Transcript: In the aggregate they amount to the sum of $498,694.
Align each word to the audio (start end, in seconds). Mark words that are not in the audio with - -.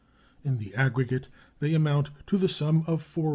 In 0.43 0.57
the 0.57 0.73
aggregate 0.73 1.27
they 1.59 1.75
amount 1.75 2.09
to 2.25 2.39
the 2.39 2.49
sum 2.49 2.83
of 2.87 3.03
$498,694. 3.03 3.29